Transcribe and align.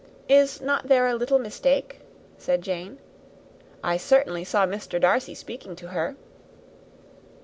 Is 0.27 0.59
not 0.61 0.87
there 0.87 1.05
a 1.07 1.13
little 1.13 1.37
mistake?" 1.37 1.99
said 2.39 2.63
Jane. 2.63 2.97
"I 3.83 3.97
certainly 3.97 4.43
saw 4.43 4.65
Mr. 4.65 4.99
Darcy 4.99 5.35
speaking 5.35 5.75
to 5.75 5.89
her." 5.89 6.15